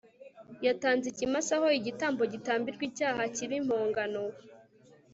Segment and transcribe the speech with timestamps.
[0.65, 4.21] yatanze ikimasa ho igitambo gitambirwa ibyaha kibe impongano